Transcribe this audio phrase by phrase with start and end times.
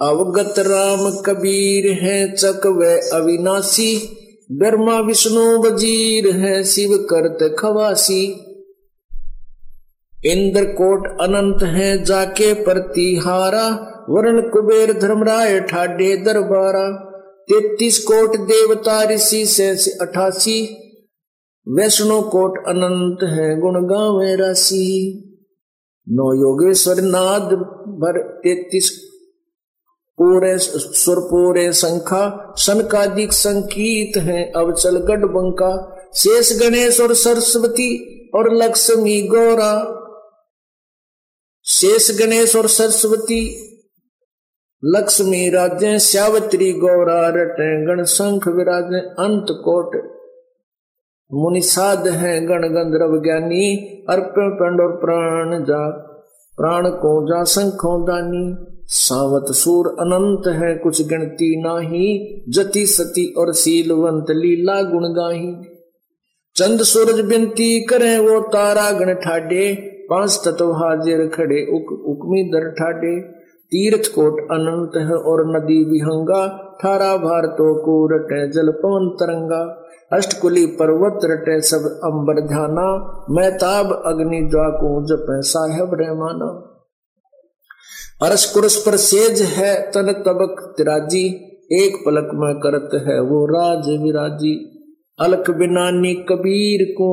[0.00, 3.92] अवगत राम कबीर है चक व अविनाशी,
[4.52, 8.22] ब्रह्मा विष्णु वज़ीर है शिव करत खवासी।
[10.26, 13.66] इंद्र कोट अनंत है जाके प्रतिहारा,
[14.10, 16.88] वर्ण कुबेर धर्मराय ठाडे दरबारा।
[17.48, 19.68] तैतीस कोट देवता ऋषि से
[20.00, 20.62] अठासी,
[21.66, 24.86] वैष्णो कोट अनंत है गुण गावे राशि।
[26.06, 27.52] नौ योगेश्वर नाद
[27.98, 28.90] भर तैतीस
[30.18, 37.90] पूरे सुर, पूरे संखा सनकादिक संकीत है। अब चल गढ़ बंका शेष गणेश और सरस्वती
[38.34, 39.94] और लक्ष्मी गौरा।
[41.64, 43.64] शेष गणेश और सरस्वती,
[44.84, 49.96] लक्ष्मी राज्य श्यावत्री गौरा, रटे गण शंख विराजे, अंत कोट।
[51.32, 53.76] मुनिषाद है गण गंधर्व ज्ञानी,
[54.10, 55.90] अर्पण पंड और प्राण जा,
[56.58, 62.06] प्राण को जा, शंखों दानी सावत सूर अनंत है कुछ गिनती नाही
[62.48, 65.50] जति सती और सीलवंत लीला गुण गाही।
[66.56, 69.66] चंद सूरज बिनती करें वो तारा गण ठाडे
[70.10, 73.20] पाँच तत्व हाजिर खड़े उक, उकमी दर ठाडे।
[73.72, 76.46] तीर्थ कोट अनंत है और नदी विहंगा
[76.84, 79.60] थारा भारतो को रटे जल पवन तरंगा।
[80.12, 82.88] अष्टकुली पर्वत रटे सब अंबर ध्याना
[83.30, 86.50] मैताब अग्नि ज्वाको जप साहेब रहमाना।
[88.20, 91.26] अरस कुरस पर सेज है तन तबक तिराजी,
[91.72, 94.54] एक पलक में करत है वो राज विराजी।
[95.20, 97.10] अलक बिनानी कबीर को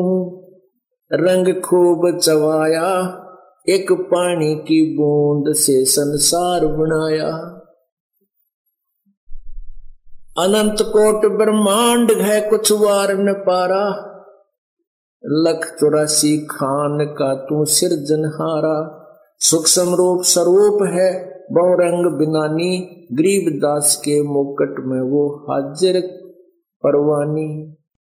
[1.11, 2.89] रंग खूब चवाया,
[3.69, 7.29] एक पानी की बूंद से संसार बनाया।
[10.37, 13.85] अनंत कोट ब्रह्मांड है कुछ वार न पारा,
[15.23, 18.77] लख चौरासी खान का तू सिरजनहारा
[19.39, 22.77] सूक्ष्म रूप स्वरूप है बहुरंग बिनानी
[23.11, 26.01] गरीब दास के मुकट में वो हाजिर
[26.83, 27.75] परवानी।